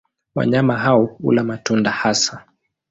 Wanyama 0.35 0.77
hao 0.77 1.05
hula 1.05 1.43
matunda 1.43 1.91
hasa. 1.91 2.45